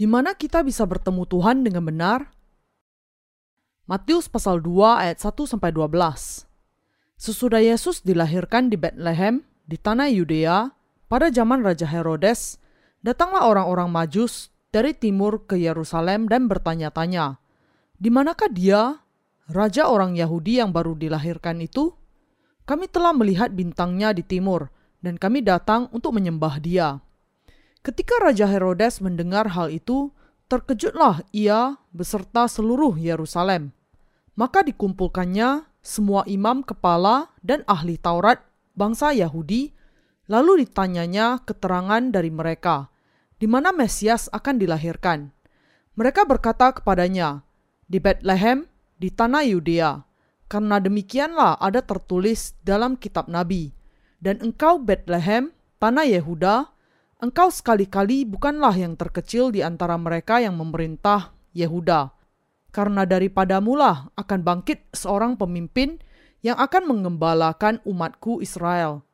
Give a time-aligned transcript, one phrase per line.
[0.00, 2.32] Di mana kita bisa bertemu Tuhan dengan benar?
[3.84, 6.48] Matius pasal 2 ayat 1 sampai 12.
[7.20, 10.72] Sesudah Yesus dilahirkan di Bethlehem di tanah Yudea
[11.04, 12.56] pada zaman Raja Herodes,
[13.04, 17.36] datanglah orang-orang Majus dari timur ke Yerusalem dan bertanya-tanya,
[18.00, 19.04] "Di manakah dia,
[19.52, 21.92] raja orang Yahudi yang baru dilahirkan itu?
[22.64, 24.72] Kami telah melihat bintangnya di timur,
[25.04, 27.04] dan kami datang untuk menyembah dia."
[27.80, 30.12] Ketika Raja Herodes mendengar hal itu,
[30.52, 33.72] terkejutlah ia beserta seluruh Yerusalem.
[34.36, 38.44] Maka dikumpulkannya semua imam kepala dan ahli Taurat
[38.76, 39.72] bangsa Yahudi,
[40.28, 42.92] lalu ditanyanya keterangan dari mereka,
[43.40, 45.32] di mana Mesias akan dilahirkan.
[45.96, 47.40] Mereka berkata kepadanya,
[47.88, 48.68] di Bethlehem,
[49.00, 50.04] di tanah Yudea,
[50.52, 53.72] karena demikianlah ada tertulis dalam kitab Nabi,
[54.20, 55.50] dan engkau Bethlehem,
[55.80, 56.70] tanah Yehuda,
[57.20, 62.16] Engkau sekali-kali bukanlah yang terkecil di antara mereka yang memerintah Yehuda,
[62.72, 66.00] karena daripadamulah akan bangkit seorang pemimpin
[66.40, 69.04] yang akan mengembalakan umatku Israel.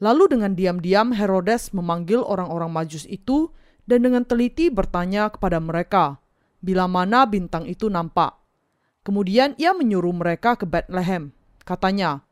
[0.00, 3.52] Lalu dengan diam-diam Herodes memanggil orang-orang Majus itu
[3.84, 6.16] dan dengan teliti bertanya kepada mereka,
[6.64, 8.32] bila mana bintang itu nampak.
[9.04, 11.36] Kemudian ia menyuruh mereka ke Bethlehem.
[11.68, 12.24] Katanya,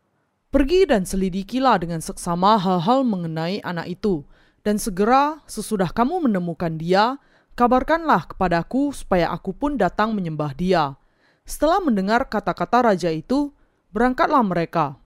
[0.48, 4.22] Pergi dan selidikilah dengan seksama hal-hal mengenai anak itu,
[4.64, 7.20] dan segera sesudah kamu menemukan dia,
[7.52, 10.96] kabarkanlah kepadaku supaya aku pun datang menyembah dia.
[11.44, 13.52] Setelah mendengar kata-kata raja itu,
[13.92, 14.96] berangkatlah mereka.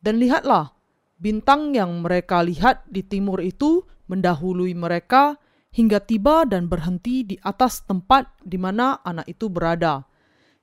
[0.00, 0.72] Dan lihatlah,
[1.20, 5.36] bintang yang mereka lihat di timur itu mendahului mereka
[5.76, 10.08] hingga tiba dan berhenti di atas tempat di mana anak itu berada.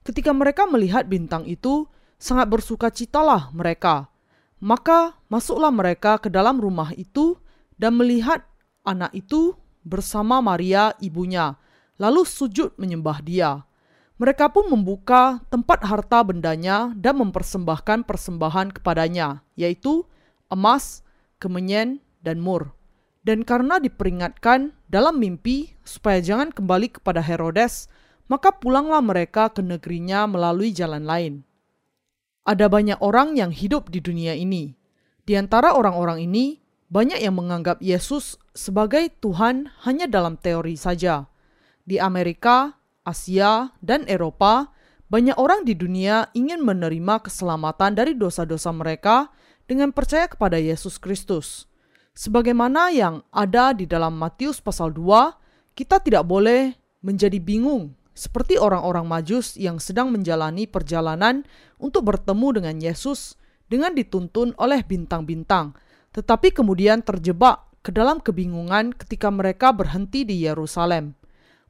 [0.02, 1.86] Ketika mereka melihat bintang itu,
[2.18, 4.10] sangat bersukacitalah mereka.
[4.62, 7.38] Maka masuklah mereka ke dalam rumah itu
[7.82, 8.46] dan melihat
[8.86, 11.58] anak itu bersama Maria ibunya,
[11.98, 13.66] lalu sujud menyembah dia.
[14.22, 20.06] Mereka pun membuka tempat harta bendanya dan mempersembahkan persembahan kepadanya, yaitu
[20.54, 21.02] emas,
[21.42, 22.78] kemenyan, dan mur.
[23.26, 27.90] Dan karena diperingatkan dalam mimpi supaya jangan kembali kepada Herodes,
[28.30, 31.34] maka pulanglah mereka ke negerinya melalui jalan lain.
[32.46, 34.78] Ada banyak orang yang hidup di dunia ini.
[35.26, 36.61] Di antara orang-orang ini,
[36.92, 41.32] banyak yang menganggap Yesus sebagai Tuhan hanya dalam teori saja.
[41.88, 42.76] Di Amerika,
[43.08, 44.76] Asia, dan Eropa,
[45.08, 49.32] banyak orang di dunia ingin menerima keselamatan dari dosa-dosa mereka
[49.72, 51.72] dengan percaya kepada Yesus Kristus.
[52.12, 59.08] Sebagaimana yang ada di dalam Matius pasal 2, kita tidak boleh menjadi bingung seperti orang-orang
[59.08, 61.48] Majus yang sedang menjalani perjalanan
[61.80, 63.40] untuk bertemu dengan Yesus
[63.72, 65.72] dengan dituntun oleh bintang-bintang
[66.12, 71.18] tetapi kemudian terjebak ke dalam kebingungan ketika mereka berhenti di Yerusalem.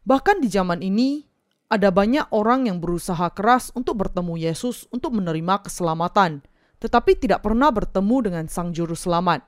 [0.03, 1.29] Bahkan di zaman ini,
[1.71, 6.43] ada banyak orang yang berusaha keras untuk bertemu Yesus untuk menerima keselamatan,
[6.83, 9.47] tetapi tidak pernah bertemu dengan Sang Juru Selamat.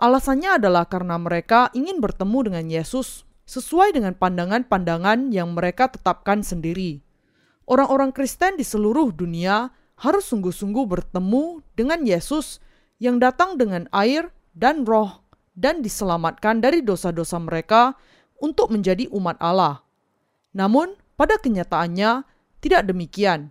[0.00, 7.04] Alasannya adalah karena mereka ingin bertemu dengan Yesus sesuai dengan pandangan-pandangan yang mereka tetapkan sendiri.
[7.68, 9.68] Orang-orang Kristen di seluruh dunia
[10.00, 12.64] harus sungguh-sungguh bertemu dengan Yesus
[13.00, 15.24] yang datang dengan air dan roh
[15.56, 17.96] dan diselamatkan dari dosa-dosa mereka
[18.38, 19.82] untuk menjadi umat Allah.
[20.52, 22.24] Namun, pada kenyataannya
[22.60, 23.50] tidak demikian.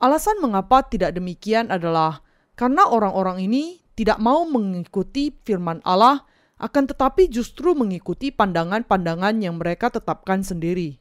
[0.00, 2.24] Alasan mengapa tidak demikian adalah
[2.56, 6.22] karena orang-orang ini tidak mau mengikuti firman Allah,
[6.58, 10.98] akan tetapi justru mengikuti pandangan-pandangan yang mereka tetapkan sendiri.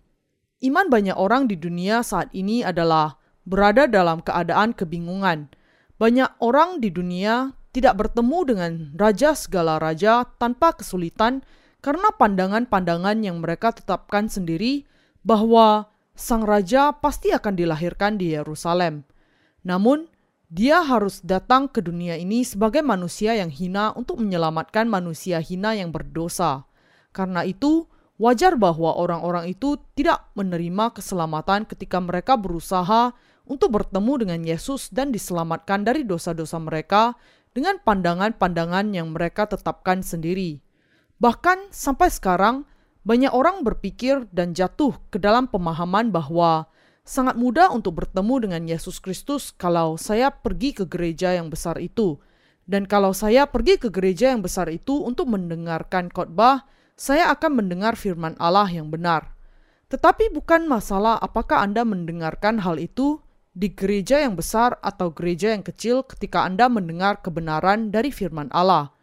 [0.62, 5.54] Iman banyak orang di dunia saat ini adalah berada dalam keadaan kebingungan.
[6.02, 11.46] Banyak orang di dunia tidak bertemu dengan raja segala raja tanpa kesulitan
[11.86, 14.90] karena pandangan-pandangan yang mereka tetapkan sendiri
[15.22, 19.06] bahwa sang raja pasti akan dilahirkan di Yerusalem.
[19.62, 20.10] Namun,
[20.50, 25.94] dia harus datang ke dunia ini sebagai manusia yang hina untuk menyelamatkan manusia hina yang
[25.94, 26.66] berdosa.
[27.14, 27.86] Karena itu,
[28.18, 33.14] wajar bahwa orang-orang itu tidak menerima keselamatan ketika mereka berusaha
[33.46, 37.14] untuk bertemu dengan Yesus dan diselamatkan dari dosa-dosa mereka
[37.58, 40.62] dengan pandangan-pandangan yang mereka tetapkan sendiri.
[41.18, 42.70] Bahkan sampai sekarang,
[43.02, 46.70] banyak orang berpikir dan jatuh ke dalam pemahaman bahwa
[47.02, 52.22] sangat mudah untuk bertemu dengan Yesus Kristus kalau saya pergi ke gereja yang besar itu.
[52.70, 57.98] Dan kalau saya pergi ke gereja yang besar itu untuk mendengarkan khotbah, saya akan mendengar
[57.98, 59.34] firman Allah yang benar.
[59.88, 63.24] Tetapi bukan masalah apakah Anda mendengarkan hal itu
[63.58, 68.94] di gereja yang besar atau gereja yang kecil ketika Anda mendengar kebenaran dari firman Allah.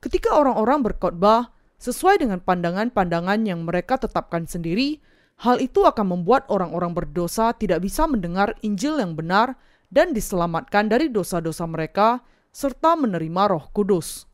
[0.00, 5.04] Ketika orang-orang berkhotbah, sesuai dengan pandangan-pandangan yang mereka tetapkan sendiri,
[5.44, 9.60] hal itu akan membuat orang-orang berdosa tidak bisa mendengar Injil yang benar
[9.92, 14.24] dan diselamatkan dari dosa-dosa mereka serta menerima Roh Kudus.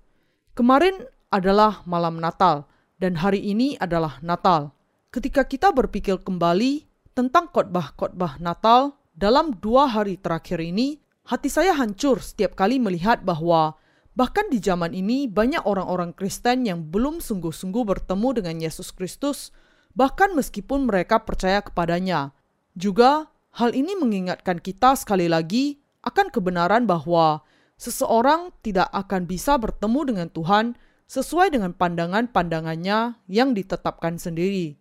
[0.54, 1.02] Kemarin
[1.34, 2.70] adalah malam Natal
[3.02, 4.70] dan hari ini adalah Natal.
[5.10, 10.98] Ketika kita berpikir kembali tentang khotbah-khotbah Natal dalam dua hari terakhir ini,
[11.30, 13.78] hati saya hancur setiap kali melihat bahwa
[14.18, 19.54] bahkan di zaman ini banyak orang-orang Kristen yang belum sungguh-sungguh bertemu dengan Yesus Kristus,
[19.94, 22.34] bahkan meskipun mereka percaya kepadanya.
[22.74, 27.46] Juga, hal ini mengingatkan kita sekali lagi akan kebenaran bahwa
[27.78, 30.74] seseorang tidak akan bisa bertemu dengan Tuhan
[31.06, 34.74] sesuai dengan pandangan-pandangannya yang ditetapkan sendiri.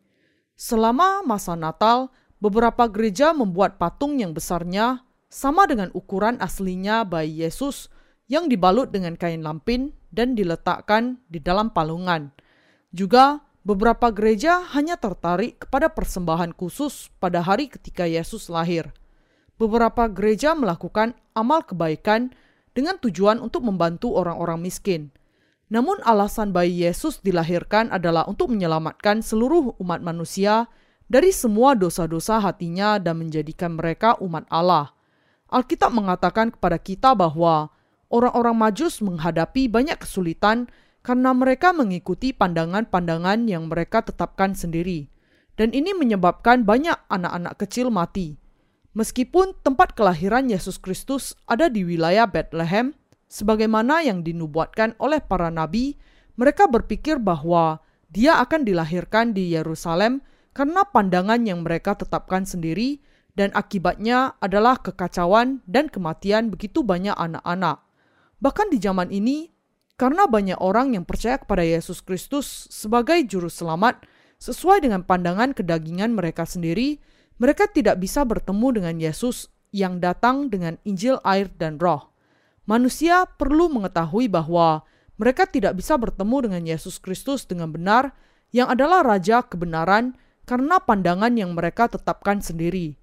[0.57, 2.09] Selama masa Natal,
[2.43, 7.87] beberapa gereja membuat patung yang besarnya sama dengan ukuran aslinya bayi Yesus
[8.27, 12.35] yang dibalut dengan kain lampin dan diletakkan di dalam palungan.
[12.91, 18.91] Juga beberapa gereja hanya tertarik kepada persembahan khusus pada hari ketika Yesus lahir.
[19.55, 22.35] Beberapa gereja melakukan amal kebaikan
[22.75, 25.15] dengan tujuan untuk membantu orang-orang miskin.
[25.71, 30.67] Namun alasan bayi Yesus dilahirkan adalah untuk menyelamatkan seluruh umat manusia
[31.07, 34.95] dari semua dosa-dosa hatinya dan menjadikan mereka umat Allah.
[35.53, 37.69] Alkitab mengatakan kepada kita bahwa
[38.09, 40.69] orang-orang Majus menghadapi banyak kesulitan
[41.03, 45.11] karena mereka mengikuti pandangan-pandangan yang mereka tetapkan sendiri.
[45.53, 48.41] Dan ini menyebabkan banyak anak-anak kecil mati.
[48.97, 52.97] Meskipun tempat kelahiran Yesus Kristus ada di wilayah Bethlehem,
[53.29, 55.97] sebagaimana yang dinubuatkan oleh para nabi,
[56.37, 60.21] mereka berpikir bahwa dia akan dilahirkan di Yerusalem
[60.53, 63.01] karena pandangan yang mereka tetapkan sendiri
[63.33, 67.81] dan akibatnya adalah kekacauan dan kematian begitu banyak anak-anak.
[68.37, 69.49] Bahkan di zaman ini,
[69.97, 74.05] karena banyak orang yang percaya kepada Yesus Kristus sebagai juru selamat
[74.37, 77.01] sesuai dengan pandangan kedagingan mereka sendiri,
[77.41, 82.13] mereka tidak bisa bertemu dengan Yesus yang datang dengan Injil air dan roh.
[82.69, 84.85] Manusia perlu mengetahui bahwa
[85.17, 88.13] mereka tidak bisa bertemu dengan Yesus Kristus dengan benar
[88.53, 90.13] yang adalah Raja kebenaran
[90.43, 92.95] karena pandangan yang mereka tetapkan sendiri.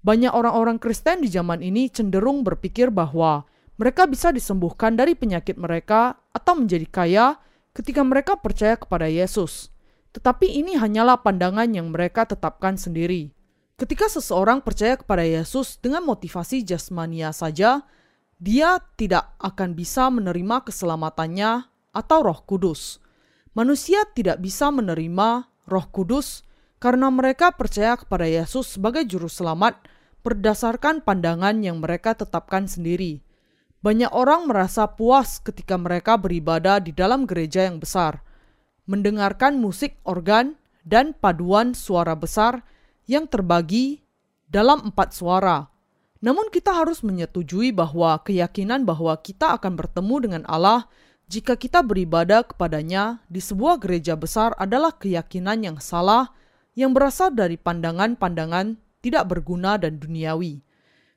[0.00, 3.44] Banyak orang-orang Kristen di zaman ini cenderung berpikir bahwa
[3.76, 7.26] mereka bisa disembuhkan dari penyakit mereka atau menjadi kaya
[7.76, 9.72] ketika mereka percaya kepada Yesus.
[10.10, 13.30] Tetapi ini hanyalah pandangan yang mereka tetapkan sendiri.
[13.80, 17.80] Ketika seseorang percaya kepada Yesus dengan motivasi jasmania saja,
[18.36, 23.00] dia tidak akan bisa menerima keselamatannya atau Roh Kudus.
[23.56, 26.44] Manusia tidak bisa menerima Roh Kudus
[26.80, 29.76] karena mereka percaya kepada Yesus sebagai juru selamat
[30.24, 33.20] berdasarkan pandangan yang mereka tetapkan sendiri.
[33.80, 38.20] Banyak orang merasa puas ketika mereka beribadah di dalam gereja yang besar,
[38.88, 42.64] mendengarkan musik organ dan paduan suara besar
[43.08, 44.04] yang terbagi
[44.48, 45.68] dalam empat suara.
[46.20, 50.84] Namun kita harus menyetujui bahwa keyakinan bahwa kita akan bertemu dengan Allah
[51.32, 56.36] jika kita beribadah kepadanya di sebuah gereja besar adalah keyakinan yang salah
[56.74, 60.62] yang berasal dari pandangan-pandangan tidak berguna dan duniawi.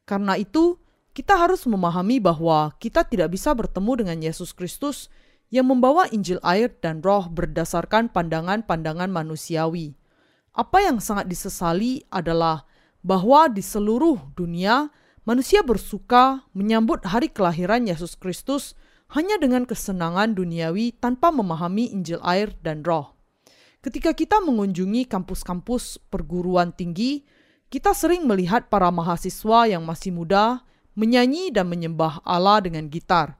[0.03, 0.79] Karena itu,
[1.13, 5.13] kita harus memahami bahwa kita tidak bisa bertemu dengan Yesus Kristus
[5.53, 9.93] yang membawa Injil air dan roh berdasarkan pandangan-pandangan manusiawi.
[10.57, 12.65] Apa yang sangat disesali adalah
[13.05, 14.89] bahwa di seluruh dunia
[15.21, 18.73] manusia bersuka menyambut hari kelahiran Yesus Kristus
[19.13, 23.13] hanya dengan kesenangan duniawi tanpa memahami Injil air dan roh.
[23.83, 27.27] Ketika kita mengunjungi kampus-kampus perguruan tinggi,
[27.67, 30.63] kita sering melihat para mahasiswa yang masih muda
[30.95, 33.35] menyanyi dan menyembah Allah dengan gitar.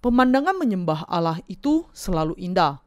[0.00, 2.80] Pemandangan menyembah Allah itu selalu indah.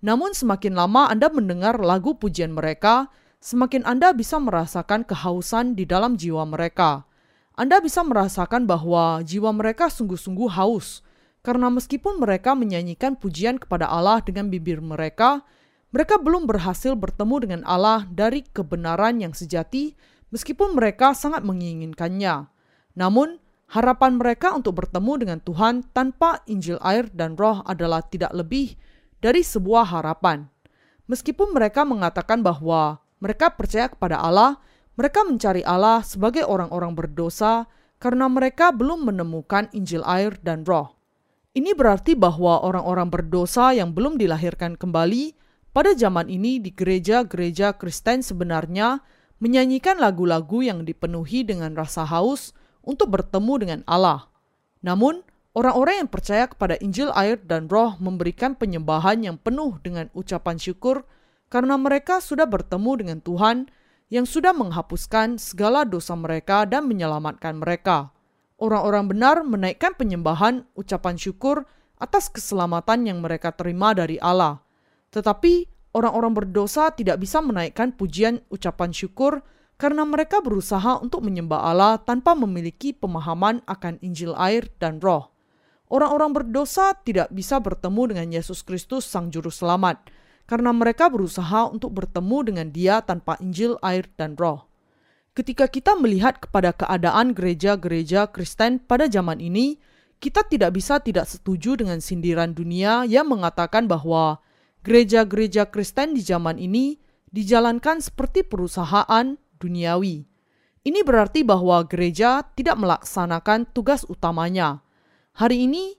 [0.00, 6.16] Namun semakin lama Anda mendengar lagu pujian mereka, semakin Anda bisa merasakan kehausan di dalam
[6.16, 7.04] jiwa mereka.
[7.52, 11.04] Anda bisa merasakan bahwa jiwa mereka sungguh-sungguh haus,
[11.44, 15.44] karena meskipun mereka menyanyikan pujian kepada Allah dengan bibir mereka,
[15.94, 19.94] mereka belum berhasil bertemu dengan Allah dari kebenaran yang sejati,
[20.34, 22.50] meskipun mereka sangat menginginkannya.
[22.98, 23.38] Namun,
[23.70, 28.74] harapan mereka untuk bertemu dengan Tuhan tanpa Injil air dan Roh adalah tidak lebih
[29.22, 30.50] dari sebuah harapan.
[31.06, 34.58] Meskipun mereka mengatakan bahwa mereka percaya kepada Allah,
[34.98, 37.70] mereka mencari Allah sebagai orang-orang berdosa
[38.02, 40.92] karena mereka belum menemukan Injil air dan Roh.
[41.56, 45.45] Ini berarti bahwa orang-orang berdosa yang belum dilahirkan kembali
[45.76, 49.04] pada zaman ini di gereja-gereja Kristen sebenarnya
[49.44, 54.32] menyanyikan lagu-lagu yang dipenuhi dengan rasa haus untuk bertemu dengan Allah.
[54.80, 55.20] Namun,
[55.56, 61.08] Orang-orang yang percaya kepada Injil air dan roh memberikan penyembahan yang penuh dengan ucapan syukur
[61.48, 63.64] karena mereka sudah bertemu dengan Tuhan
[64.12, 68.12] yang sudah menghapuskan segala dosa mereka dan menyelamatkan mereka.
[68.60, 71.64] Orang-orang benar menaikkan penyembahan ucapan syukur
[71.96, 74.65] atas keselamatan yang mereka terima dari Allah.
[75.14, 79.44] Tetapi orang-orang berdosa tidak bisa menaikkan pujian ucapan syukur
[79.76, 85.36] karena mereka berusaha untuk menyembah Allah tanpa memiliki pemahaman akan Injil air dan roh.
[85.86, 90.02] Orang-orang berdosa tidak bisa bertemu dengan Yesus Kristus Sang Juru Selamat,
[90.50, 94.66] karena mereka berusaha untuk bertemu dengan Dia tanpa Injil, air, dan Roh.
[95.36, 99.78] Ketika kita melihat kepada keadaan gereja-gereja Kristen pada zaman ini,
[100.18, 104.40] kita tidak bisa tidak setuju dengan sindiran dunia yang mengatakan bahwa
[104.86, 106.94] gereja-gereja Kristen di zaman ini
[107.34, 110.22] dijalankan seperti perusahaan duniawi.
[110.86, 114.86] Ini berarti bahwa gereja tidak melaksanakan tugas utamanya,
[115.36, 115.92] Hari ini,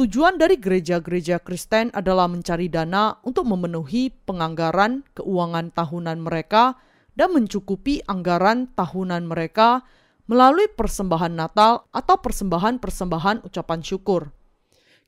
[0.00, 6.80] tujuan dari gereja-gereja Kristen adalah mencari dana untuk memenuhi penganggaran keuangan tahunan mereka
[7.12, 9.84] dan mencukupi anggaran tahunan mereka
[10.32, 14.32] melalui persembahan Natal atau persembahan-persembahan ucapan syukur.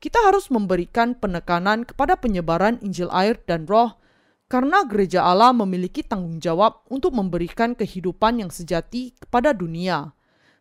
[0.02, 4.02] Kita harus memberikan penekanan kepada penyebaran Injil air dan roh
[4.50, 10.10] karena gereja Allah memiliki tanggung jawab untuk memberikan kehidupan yang sejati kepada dunia.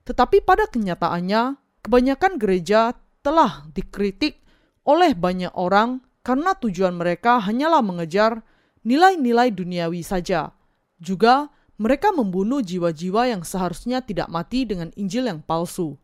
[0.06, 2.94] Tetapi pada kenyataannya, Kebanyakan gereja
[3.26, 4.38] telah dikritik
[4.86, 8.46] oleh banyak orang karena tujuan mereka hanyalah mengejar
[8.86, 10.54] nilai-nilai duniawi saja.
[11.02, 11.50] Juga,
[11.82, 15.98] mereka membunuh jiwa-jiwa yang seharusnya tidak mati dengan Injil yang palsu.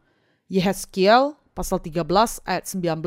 [0.49, 3.01] Yehezkiel pasal 13 ayat 19.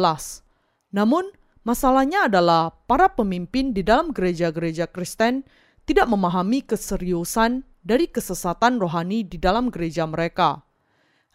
[0.90, 1.30] Namun,
[1.62, 5.47] masalahnya adalah para pemimpin di dalam gereja-gereja Kristen
[5.87, 10.66] tidak memahami keseriusan dari kesesatan rohani di dalam gereja mereka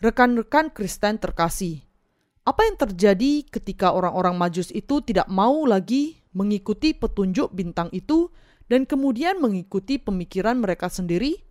[0.03, 1.83] rekan-rekan Kristen terkasih,
[2.43, 8.29] apa yang terjadi ketika orang-orang Majus itu tidak mau lagi mengikuti petunjuk bintang itu
[8.67, 11.41] dan kemudian mengikuti pemikiran mereka sendiri?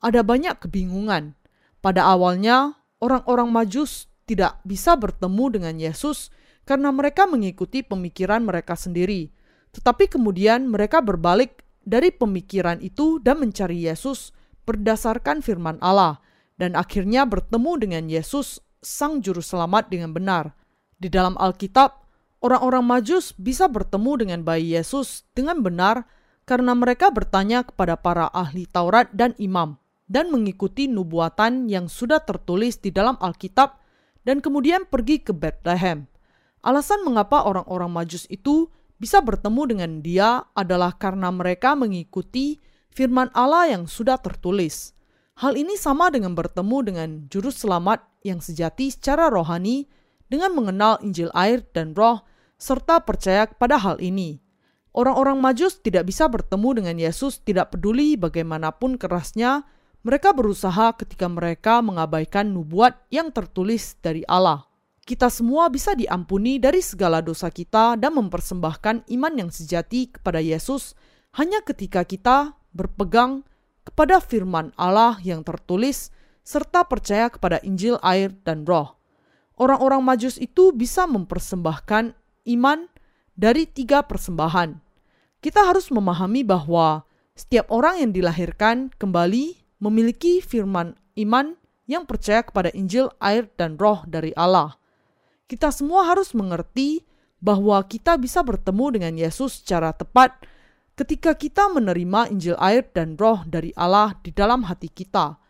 [0.00, 1.36] Ada banyak kebingungan.
[1.84, 6.30] Pada awalnya, orang-orang Majus tidak bisa bertemu dengan Yesus
[6.62, 9.34] karena mereka mengikuti pemikiran mereka sendiri.
[9.74, 14.30] Tetapi kemudian mereka berbalik dari pemikiran itu dan mencari Yesus
[14.70, 16.22] berdasarkan firman Allah
[16.62, 20.54] dan akhirnya bertemu dengan Yesus, Sang Juru Selamat dengan benar.
[20.94, 22.06] Di dalam Alkitab,
[22.38, 26.06] orang-orang Majus bisa bertemu dengan bayi Yesus dengan benar
[26.46, 29.74] karena mereka bertanya kepada para ahli Taurat dan imam
[30.06, 33.79] dan mengikuti nubuatan yang sudah tertulis di dalam Alkitab
[34.30, 36.06] dan kemudian pergi ke Bethlehem.
[36.62, 38.70] Alasan mengapa orang-orang Majus itu
[39.02, 42.62] bisa bertemu dengan dia adalah karena mereka mengikuti
[42.94, 44.94] firman Allah yang sudah tertulis.
[45.42, 49.90] Hal ini sama dengan bertemu dengan juru selamat yang sejati secara rohani
[50.30, 52.22] dengan mengenal Injil air dan roh
[52.54, 54.38] serta percaya kepada hal ini.
[54.94, 59.66] Orang-orang Majus tidak bisa bertemu dengan Yesus tidak peduli bagaimanapun kerasnya
[60.00, 64.64] mereka berusaha ketika mereka mengabaikan nubuat yang tertulis dari Allah.
[65.04, 70.96] Kita semua bisa diampuni dari segala dosa kita dan mempersembahkan iman yang sejati kepada Yesus
[71.36, 73.42] hanya ketika kita berpegang
[73.84, 76.14] kepada firman Allah yang tertulis
[76.46, 78.96] serta percaya kepada Injil air dan roh.
[79.60, 82.16] Orang-orang majus itu bisa mempersembahkan
[82.56, 82.88] iman
[83.36, 84.80] dari tiga persembahan.
[85.44, 87.04] Kita harus memahami bahwa
[87.36, 91.56] setiap orang yang dilahirkan kembali memiliki firman iman
[91.90, 94.78] yang percaya kepada Injil, air, dan roh dari Allah.
[95.50, 97.02] Kita semua harus mengerti
[97.42, 100.38] bahwa kita bisa bertemu dengan Yesus secara tepat
[101.00, 105.40] Ketika kita menerima Injil air dan roh dari Allah di dalam hati kita,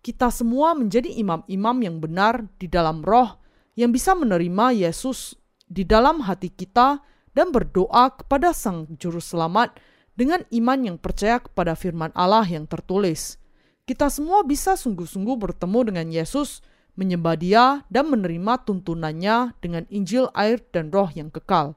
[0.00, 3.36] kita semua menjadi imam-imam yang benar di dalam roh
[3.76, 5.36] yang bisa menerima Yesus
[5.68, 7.04] di dalam hati kita
[7.36, 9.76] dan berdoa kepada Sang Juru Selamat
[10.16, 13.36] dengan iman yang percaya kepada firman Allah yang tertulis.
[13.84, 16.64] Kita semua bisa sungguh-sungguh bertemu dengan Yesus,
[16.96, 21.76] menyembah Dia, dan menerima tuntunannya dengan Injil, air, dan Roh yang kekal.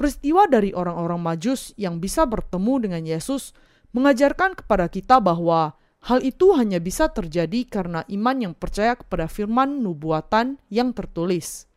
[0.00, 3.52] Peristiwa dari orang-orang Majus yang bisa bertemu dengan Yesus
[3.92, 5.76] mengajarkan kepada kita bahwa
[6.08, 11.68] hal itu hanya bisa terjadi karena iman yang percaya kepada firman nubuatan yang tertulis.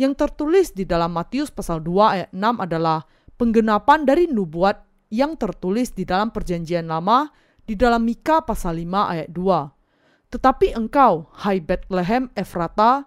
[0.00, 3.04] Yang tertulis di dalam Matius pasal 2 ayat 6 adalah
[3.36, 4.80] penggenapan dari nubuat
[5.12, 7.28] yang tertulis di dalam perjanjian lama
[7.70, 10.34] di dalam Mika pasal 5 ayat 2.
[10.34, 13.06] Tetapi engkau, hai Bethlehem Efrata,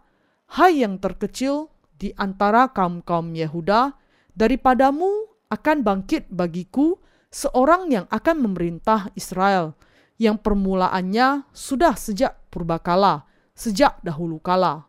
[0.55, 1.67] hai yang terkecil
[2.00, 3.91] di antara kaum-kaum Yehuda,
[4.32, 6.96] Daripadamu akan bangkit bagiku
[7.27, 9.75] seorang yang akan memerintah Israel,
[10.15, 14.88] yang permulaannya sudah sejak purbakala, sejak dahulu kala.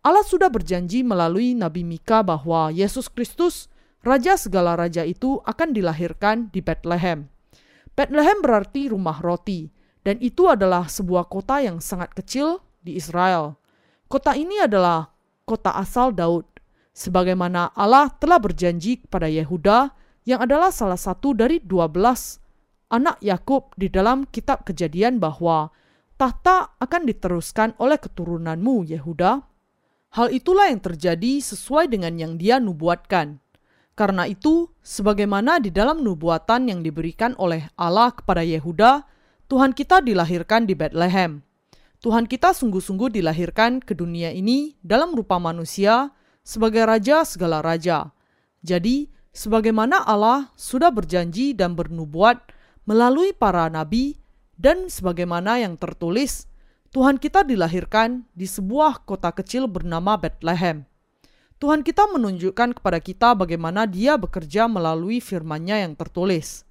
[0.00, 3.68] Allah sudah berjanji melalui Nabi Mika bahwa Yesus Kristus,
[4.00, 7.28] Raja segala raja itu akan dilahirkan di Bethlehem.
[8.00, 9.68] Bethlehem berarti rumah roti,
[10.00, 13.60] dan itu adalah sebuah kota yang sangat kecil di Israel.
[14.08, 15.12] Kota ini adalah
[15.44, 16.48] kota asal Daud,
[16.96, 19.92] sebagaimana Allah telah berjanji kepada Yehuda
[20.24, 22.40] yang adalah salah satu dari dua belas
[22.88, 25.68] anak Yakub di dalam kitab kejadian bahwa
[26.16, 29.44] tahta akan diteruskan oleh keturunanmu Yehuda.
[30.16, 33.44] Hal itulah yang terjadi sesuai dengan yang dia nubuatkan.
[33.98, 39.04] Karena itu, sebagaimana di dalam nubuatan yang diberikan oleh Allah kepada Yehuda,
[39.50, 41.42] Tuhan kita dilahirkan di Bethlehem.
[42.00, 48.08] Tuhan kita sungguh-sungguh dilahirkan ke dunia ini dalam rupa manusia sebagai raja segala raja.
[48.64, 52.40] Jadi, sebagaimana Allah sudah berjanji dan bernubuat
[52.88, 54.16] melalui para nabi
[54.56, 56.48] dan sebagaimana yang tertulis,
[56.90, 60.89] Tuhan kita dilahirkan di sebuah kota kecil bernama Bethlehem.
[61.60, 66.64] Tuhan kita menunjukkan kepada kita bagaimana dia bekerja melalui firman-Nya yang tertulis.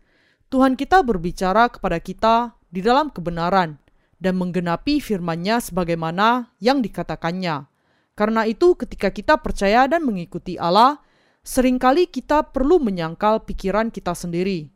[0.50, 3.78] Tuhan kita berbicara kepada kita di dalam kebenaran
[4.18, 7.70] dan menggenapi firman-Nya sebagaimana yang dikatakannya.
[8.18, 10.98] Karena itu ketika kita percaya dan mengikuti Allah,
[11.46, 14.74] sering kali kita perlu menyangkal pikiran kita sendiri.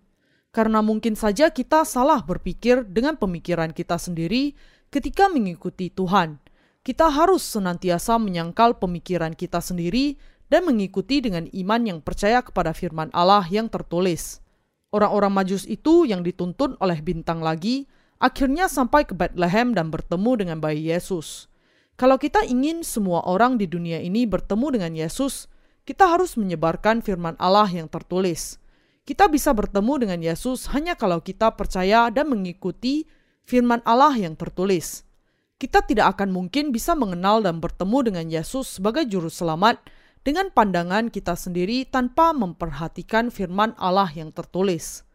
[0.54, 4.54] Karena mungkin saja kita salah berpikir dengan pemikiran kita sendiri
[4.94, 6.38] ketika mengikuti Tuhan
[6.84, 10.20] kita harus senantiasa menyangkal pemikiran kita sendiri
[10.52, 14.44] dan mengikuti dengan iman yang percaya kepada firman Allah yang tertulis.
[14.92, 17.88] Orang-orang Majus itu yang dituntun oleh bintang lagi
[18.20, 21.48] akhirnya sampai ke Bethlehem dan bertemu dengan bayi Yesus.
[21.96, 25.48] Kalau kita ingin semua orang di dunia ini bertemu dengan Yesus,
[25.88, 28.60] kita harus menyebarkan firman Allah yang tertulis.
[29.08, 33.08] Kita bisa bertemu dengan Yesus hanya kalau kita percaya dan mengikuti
[33.48, 35.08] firman Allah yang tertulis
[35.64, 39.80] kita tidak akan mungkin bisa mengenal dan bertemu dengan Yesus sebagai Juru Selamat
[40.28, 45.08] dengan pandangan kita sendiri tanpa memperhatikan firman Allah yang tertulis.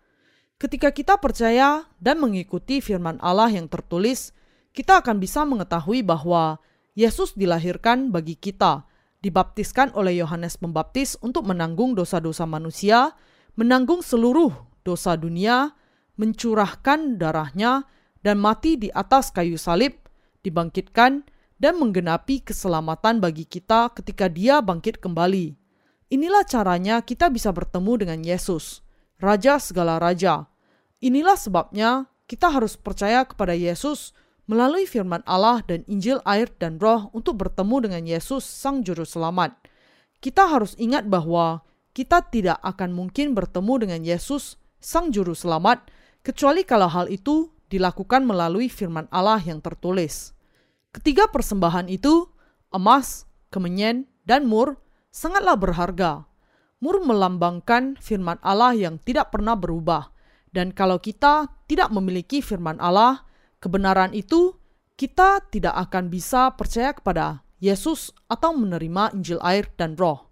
[0.56, 4.32] Ketika kita percaya dan mengikuti firman Allah yang tertulis,
[4.72, 6.56] kita akan bisa mengetahui bahwa
[6.96, 8.88] Yesus dilahirkan bagi kita,
[9.20, 13.12] dibaptiskan oleh Yohanes Pembaptis untuk menanggung dosa-dosa manusia,
[13.52, 15.76] menanggung seluruh dosa dunia,
[16.16, 17.84] mencurahkan darahnya,
[18.24, 20.07] dan mati di atas kayu salib
[20.42, 21.26] dibangkitkan,
[21.58, 25.58] dan menggenapi keselamatan bagi kita ketika Dia bangkit kembali.
[26.08, 28.80] Inilah caranya kita bisa bertemu dengan Yesus,
[29.18, 30.46] Raja segala raja.
[31.02, 34.14] Inilah sebabnya kita harus percaya kepada Yesus
[34.46, 39.58] melalui firman Allah dan Injil air dan roh untuk bertemu dengan Yesus Sang Juru Selamat.
[40.22, 41.66] Kita harus ingat bahwa
[41.98, 45.90] kita tidak akan mungkin bertemu dengan Yesus Sang Juru Selamat
[46.22, 50.32] kecuali kalau hal itu dilakukan melalui firman Allah yang tertulis.
[50.92, 52.28] Ketiga persembahan itu,
[52.72, 54.80] emas, kemenyan, dan mur,
[55.12, 56.24] sangatlah berharga.
[56.80, 60.12] Mur melambangkan firman Allah yang tidak pernah berubah.
[60.48, 63.28] Dan kalau kita tidak memiliki firman Allah,
[63.60, 64.56] kebenaran itu
[64.98, 70.30] kita tidak akan bisa percaya kepada Yesus atau menerima Injil air dan roh.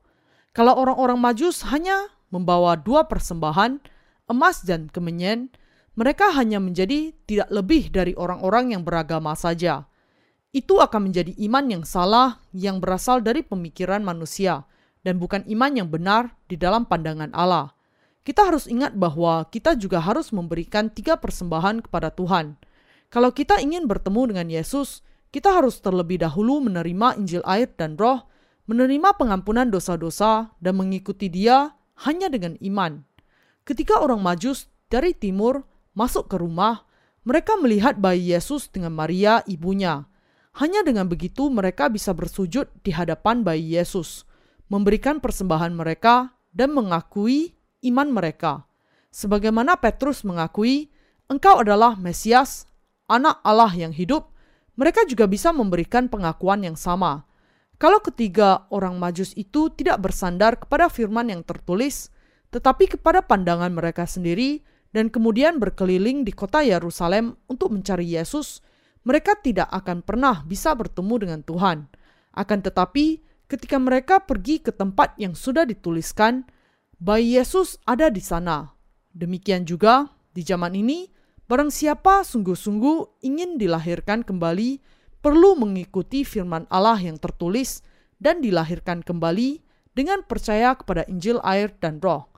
[0.57, 3.83] Kalau orang-orang majus hanya membawa dua persembahan,
[4.31, 5.53] emas dan kemenyan,
[5.97, 9.89] mereka hanya menjadi tidak lebih dari orang-orang yang beragama saja
[10.57, 14.65] itu akan menjadi iman yang salah yang berasal dari pemikiran manusia
[15.05, 17.77] dan bukan iman yang benar di dalam pandangan Allah.
[18.25, 22.57] Kita harus ingat bahwa kita juga harus memberikan tiga persembahan kepada Tuhan.
[23.13, 28.25] Kalau kita ingin bertemu dengan Yesus, kita harus terlebih dahulu menerima Injil air dan roh,
[28.67, 31.77] menerima pengampunan dosa-dosa, dan mengikuti dia
[32.09, 33.05] hanya dengan iman.
[33.63, 35.63] Ketika orang majus dari timur
[35.97, 36.85] masuk ke rumah,
[37.25, 40.07] mereka melihat bayi Yesus dengan Maria ibunya
[40.57, 44.25] hanya dengan begitu mereka bisa bersujud di hadapan bayi Yesus,
[44.73, 47.53] memberikan persembahan mereka dan mengakui
[47.85, 48.65] iman mereka.
[49.13, 50.89] Sebagaimana Petrus mengakui,
[51.29, 52.65] engkau adalah Mesias,
[53.05, 54.33] anak Allah yang hidup,
[54.81, 57.29] mereka juga bisa memberikan pengakuan yang sama.
[57.77, 62.09] Kalau ketiga orang majus itu tidak bersandar kepada firman yang tertulis,
[62.49, 64.65] tetapi kepada pandangan mereka sendiri,
[64.97, 68.65] dan kemudian berkeliling di kota Yerusalem untuk mencari Yesus,
[69.05, 71.85] mereka tidak akan pernah bisa bertemu dengan Tuhan.
[72.33, 76.49] Akan tetapi, ketika mereka pergi ke tempat yang sudah dituliskan,
[76.97, 78.73] bayi Yesus ada di sana.
[79.13, 81.13] Demikian juga di zaman ini,
[81.45, 84.81] barang siapa sungguh-sungguh ingin dilahirkan kembali,
[85.21, 87.85] perlu mengikuti firman Allah yang tertulis
[88.17, 89.61] dan dilahirkan kembali
[89.93, 92.33] dengan percaya kepada Injil air dan roh.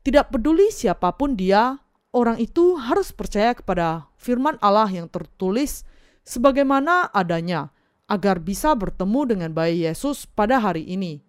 [0.00, 1.76] Tidak peduli siapa pun dia,
[2.12, 5.84] orang itu harus percaya kepada firman Allah yang tertulis
[6.24, 7.72] sebagaimana adanya
[8.08, 11.20] agar bisa bertemu dengan bayi Yesus pada hari ini.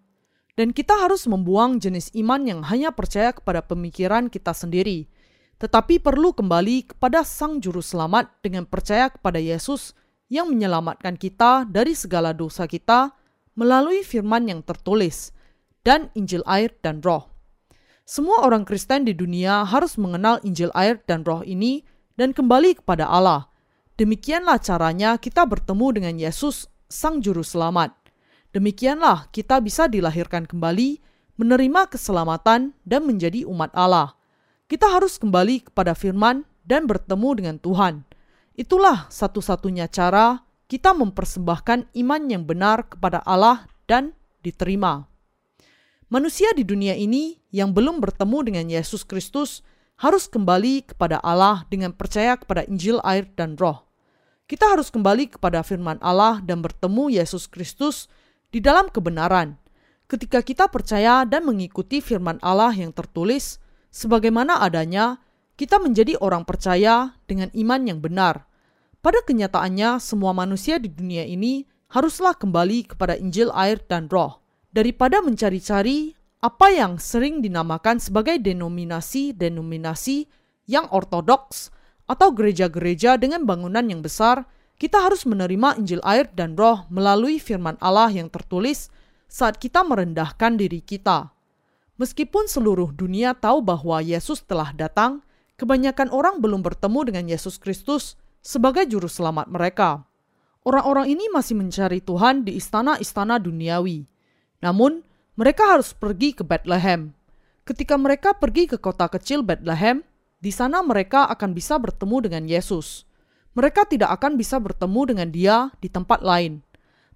[0.56, 5.08] Dan kita harus membuang jenis iman yang hanya percaya kepada pemikiran kita sendiri,
[5.56, 9.96] tetapi perlu kembali kepada Sang Juru Selamat dengan percaya kepada Yesus
[10.28, 13.12] yang menyelamatkan kita dari segala dosa kita
[13.56, 15.32] melalui firman yang tertulis
[15.80, 17.39] dan Injil air dan roh.
[18.10, 21.86] Semua orang Kristen di dunia harus mengenal Injil air dan roh ini
[22.18, 23.46] dan kembali kepada Allah.
[24.02, 27.94] Demikianlah caranya kita bertemu dengan Yesus, Sang Juru Selamat.
[28.50, 30.98] Demikianlah kita bisa dilahirkan kembali,
[31.38, 34.18] menerima keselamatan, dan menjadi umat Allah.
[34.66, 38.02] Kita harus kembali kepada firman dan bertemu dengan Tuhan.
[38.58, 45.09] Itulah satu-satunya cara kita mempersembahkan iman yang benar kepada Allah dan diterima.
[46.10, 49.62] Manusia di dunia ini yang belum bertemu dengan Yesus Kristus
[49.94, 53.86] harus kembali kepada Allah dengan percaya kepada Injil, air, dan Roh.
[54.50, 58.10] Kita harus kembali kepada firman Allah dan bertemu Yesus Kristus
[58.50, 59.54] di dalam kebenaran.
[60.10, 63.62] Ketika kita percaya dan mengikuti firman Allah yang tertulis,
[63.94, 65.22] sebagaimana adanya,
[65.54, 68.50] kita menjadi orang percaya dengan iman yang benar.
[68.98, 74.39] Pada kenyataannya, semua manusia di dunia ini haruslah kembali kepada Injil, air, dan Roh
[74.70, 80.24] daripada mencari-cari apa yang sering dinamakan sebagai denominasi-denominasi
[80.70, 81.68] yang ortodoks
[82.08, 84.48] atau gereja-gereja dengan bangunan yang besar,
[84.80, 88.88] kita harus menerima Injil air dan roh melalui firman Allah yang tertulis
[89.28, 91.28] saat kita merendahkan diri kita.
[92.00, 95.20] Meskipun seluruh dunia tahu bahwa Yesus telah datang,
[95.60, 100.08] kebanyakan orang belum bertemu dengan Yesus Kristus sebagai juru selamat mereka.
[100.64, 104.09] Orang-orang ini masih mencari Tuhan di istana-istana duniawi
[104.60, 105.00] namun,
[105.40, 107.16] mereka harus pergi ke Bethlehem.
[107.64, 110.04] Ketika mereka pergi ke kota kecil Bethlehem,
[110.40, 113.04] di sana mereka akan bisa bertemu dengan Yesus.
[113.56, 116.64] Mereka tidak akan bisa bertemu dengan Dia di tempat lain.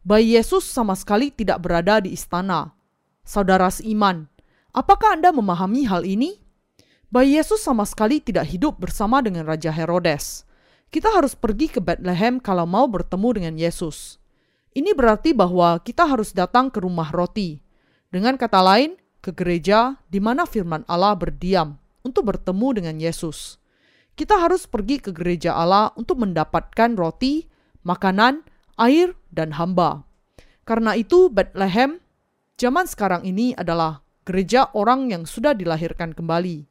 [0.05, 2.77] Bayi Yesus sama sekali tidak berada di istana.
[3.25, 4.29] Saudara seiman,
[4.77, 6.37] apakah Anda memahami hal ini?
[7.09, 10.45] Bayi Yesus sama sekali tidak hidup bersama dengan Raja Herodes.
[10.93, 14.21] Kita harus pergi ke Bethlehem kalau mau bertemu dengan Yesus.
[14.75, 17.63] Ini berarti bahwa kita harus datang ke rumah roti.
[18.11, 23.57] Dengan kata lain, ke gereja di mana firman Allah berdiam untuk bertemu dengan Yesus.
[24.19, 27.49] Kita harus pergi ke gereja Allah untuk mendapatkan roti,
[27.87, 28.45] makanan,
[28.77, 30.05] air, dan hamba.
[30.69, 32.03] Karena itu Bethlehem
[32.61, 36.69] zaman sekarang ini adalah gereja orang yang sudah dilahirkan kembali.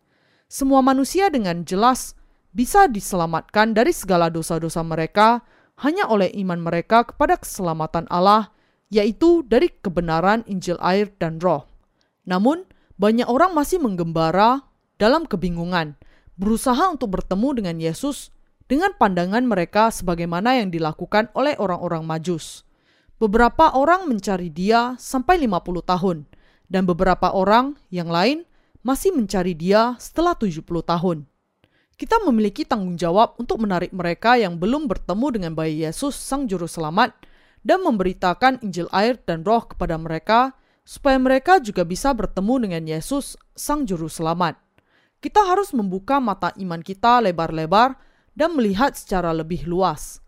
[0.52, 2.14] Semua manusia dengan jelas
[2.54, 5.42] bisa diselamatkan dari segala dosa-dosa mereka
[5.82, 8.54] hanya oleh iman mereka kepada keselamatan Allah,
[8.94, 11.66] yaitu dari kebenaran Injil air dan roh.
[12.30, 12.70] Namun,
[13.02, 14.62] banyak orang masih menggembara
[15.02, 15.98] dalam kebingungan,
[16.38, 18.30] berusaha untuk bertemu dengan Yesus
[18.70, 22.64] dengan pandangan mereka sebagaimana yang dilakukan oleh orang-orang majus.
[23.20, 26.18] Beberapa orang mencari dia sampai 50 tahun,
[26.72, 28.48] dan beberapa orang yang lain
[28.84, 31.26] masih mencari dia setelah 70 tahun.
[31.94, 36.66] Kita memiliki tanggung jawab untuk menarik mereka yang belum bertemu dengan bayi Yesus, Sang Juru
[36.66, 37.14] Selamat,
[37.62, 43.38] dan memberitakan Injil air dan roh kepada mereka, supaya mereka juga bisa bertemu dengan Yesus,
[43.54, 44.58] Sang Juru Selamat.
[45.24, 47.96] Kita harus membuka mata iman kita lebar-lebar
[48.36, 50.20] dan melihat secara lebih luas.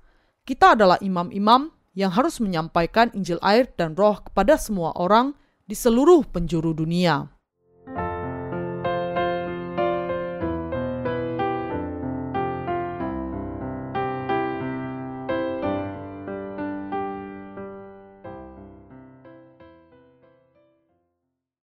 [0.45, 5.33] Kita adalah imam-imam yang harus menyampaikan Injil air dan roh kepada semua orang
[5.65, 7.34] di seluruh penjuru dunia.